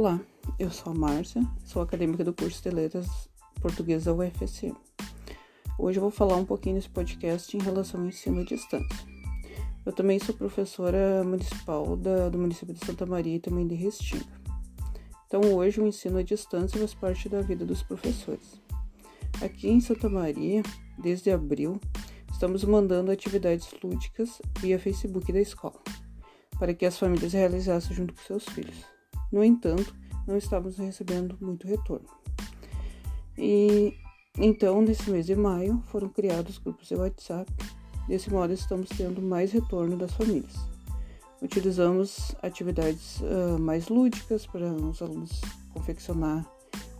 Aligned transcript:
Olá, 0.00 0.18
eu 0.58 0.70
sou 0.70 0.94
a 0.94 0.96
Márcia, 0.96 1.42
sou 1.62 1.82
acadêmica 1.82 2.24
do 2.24 2.32
curso 2.32 2.62
de 2.62 2.70
Letras 2.70 3.28
Português 3.60 4.04
da 4.04 4.14
UFSM. 4.14 4.74
Hoje 5.78 5.98
eu 5.98 6.00
vou 6.00 6.10
falar 6.10 6.36
um 6.36 6.44
pouquinho 6.46 6.76
nesse 6.76 6.88
podcast 6.88 7.54
em 7.54 7.60
relação 7.60 8.00
ao 8.00 8.06
ensino 8.06 8.40
à 8.40 8.44
distância. 8.44 9.06
Eu 9.84 9.92
também 9.92 10.18
sou 10.18 10.34
professora 10.34 11.22
municipal 11.22 11.98
da, 11.98 12.30
do 12.30 12.38
município 12.38 12.72
de 12.72 12.82
Santa 12.82 13.04
Maria 13.04 13.36
e 13.36 13.40
também 13.40 13.68
de 13.68 13.74
Restinga. 13.74 14.24
Então 15.26 15.42
hoje 15.54 15.82
o 15.82 15.86
ensino 15.86 16.16
à 16.16 16.22
distância 16.22 16.78
faz 16.78 16.94
parte 16.94 17.28
da 17.28 17.42
vida 17.42 17.66
dos 17.66 17.82
professores. 17.82 18.58
Aqui 19.42 19.68
em 19.68 19.82
Santa 19.82 20.08
Maria, 20.08 20.62
desde 20.96 21.30
abril, 21.30 21.78
estamos 22.32 22.64
mandando 22.64 23.10
atividades 23.10 23.68
lúdicas 23.84 24.40
via 24.60 24.78
Facebook 24.78 25.30
da 25.30 25.40
escola, 25.40 25.78
para 26.58 26.72
que 26.72 26.86
as 26.86 26.98
famílias 26.98 27.34
realizassem 27.34 27.94
junto 27.94 28.14
com 28.14 28.22
seus 28.22 28.46
filhos. 28.46 28.98
No 29.32 29.44
entanto, 29.44 29.94
não 30.26 30.36
estávamos 30.36 30.76
recebendo 30.76 31.36
muito 31.40 31.66
retorno. 31.66 32.06
E 33.36 33.94
então, 34.38 34.80
nesse 34.80 35.10
mês 35.10 35.26
de 35.26 35.34
maio, 35.34 35.82
foram 35.86 36.08
criados 36.08 36.58
grupos 36.58 36.88
de 36.88 36.94
WhatsApp. 36.94 37.52
Desse 38.08 38.30
modo, 38.30 38.52
estamos 38.52 38.88
tendo 38.88 39.20
mais 39.20 39.52
retorno 39.52 39.96
das 39.96 40.12
famílias. 40.12 40.54
Utilizamos 41.42 42.34
atividades 42.42 43.20
uh, 43.20 43.58
mais 43.58 43.88
lúdicas 43.88 44.46
para 44.46 44.72
os 44.72 45.00
alunos 45.00 45.40
confeccionar 45.72 46.44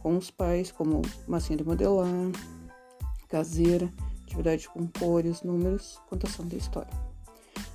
com 0.02 0.16
os 0.16 0.30
pais, 0.30 0.72
como 0.72 1.02
massinha 1.28 1.58
de 1.58 1.64
modelar, 1.64 2.08
caseira, 3.28 3.92
atividade 4.22 4.68
com 4.68 4.86
cores, 4.86 5.42
números, 5.42 6.00
contação 6.08 6.46
da 6.46 6.56
história. 6.56 6.92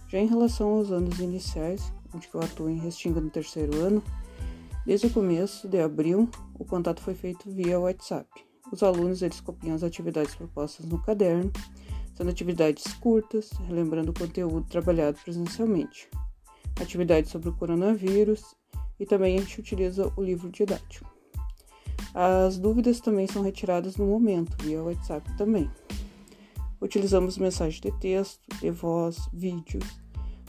Já 0.08 0.20
em 0.20 0.28
relação 0.28 0.70
aos 0.70 0.92
anos 0.92 1.20
iniciais, 1.20 1.92
onde 2.14 2.28
eu 2.34 2.42
atuo 2.42 2.70
em 2.70 2.80
Restinga 2.80 3.22
no 3.22 3.30
terceiro 3.30 3.78
ano, 3.80 4.04
Desde 4.86 5.08
o 5.08 5.10
começo 5.10 5.68
de 5.68 5.82
abril, 5.82 6.30
o 6.60 6.64
contato 6.64 7.02
foi 7.02 7.16
feito 7.16 7.50
via 7.50 7.80
WhatsApp. 7.80 8.30
Os 8.72 8.84
alunos 8.84 9.24
eles 9.24 9.42
copiam 9.42 9.74
as 9.74 9.82
atividades 9.82 10.36
propostas 10.36 10.86
no 10.86 11.02
caderno, 11.02 11.52
sendo 12.14 12.30
atividades 12.30 12.94
curtas, 12.94 13.50
relembrando 13.68 14.12
o 14.12 14.14
conteúdo 14.14 14.68
trabalhado 14.70 15.18
presencialmente, 15.24 16.08
atividades 16.80 17.32
sobre 17.32 17.50
o 17.50 17.54
coronavírus 17.54 18.56
e 19.00 19.08
também 19.08 19.36
a 19.36 19.42
gente 19.42 19.60
utiliza 19.60 20.14
o 20.16 20.22
livro 20.22 20.52
didático. 20.52 21.10
As 22.14 22.60
dúvidas 22.60 23.00
também 23.00 23.26
são 23.26 23.42
retiradas 23.42 23.98
no 23.98 24.06
momento, 24.06 24.56
via 24.64 24.84
WhatsApp 24.84 25.36
também. 25.36 25.68
Utilizamos 26.80 27.40
mensagem 27.40 27.82
de 27.82 27.92
texto, 28.00 28.40
de 28.60 28.70
voz, 28.70 29.28
vídeos, 29.34 29.84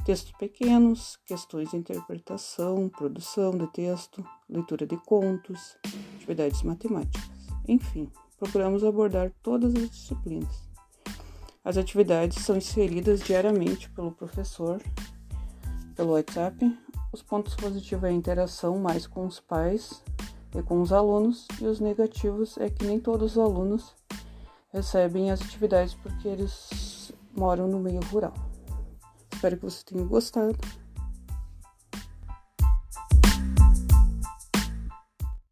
Textos 0.06 0.30
pequenos, 0.38 1.18
questões 1.26 1.70
de 1.70 1.76
interpretação, 1.78 2.88
produção 2.88 3.50
de 3.50 3.66
texto, 3.72 4.24
leitura 4.48 4.86
de 4.86 4.96
contos, 4.98 5.76
atividades 6.14 6.62
matemáticas. 6.62 7.28
Enfim, 7.66 8.08
procuramos 8.38 8.84
abordar 8.84 9.32
todas 9.42 9.74
as 9.74 9.90
disciplinas. 9.90 10.62
As 11.64 11.76
atividades 11.76 12.44
são 12.44 12.56
inseridas 12.56 13.18
diariamente 13.18 13.90
pelo 13.90 14.12
professor, 14.12 14.80
pelo 15.96 16.12
WhatsApp. 16.12 16.56
Os 17.12 17.20
pontos 17.20 17.56
positivos 17.56 18.04
é 18.04 18.10
a 18.10 18.12
interação 18.12 18.78
mais 18.78 19.08
com 19.08 19.26
os 19.26 19.40
pais 19.40 20.04
e 20.54 20.62
com 20.62 20.80
os 20.80 20.92
alunos, 20.92 21.48
e 21.60 21.64
os 21.64 21.80
negativos 21.80 22.56
é 22.58 22.70
que 22.70 22.86
nem 22.86 23.00
todos 23.00 23.32
os 23.32 23.38
alunos 23.38 23.92
recebem 24.72 25.32
as 25.32 25.42
atividades 25.42 25.94
porque 25.94 26.28
eles 26.28 27.12
moram 27.36 27.66
no 27.66 27.80
meio 27.80 27.98
rural. 28.04 28.55
Espero 29.36 29.58
que 29.58 29.64
você 29.64 29.84
tenha 29.84 30.02
gostado. 30.02 30.56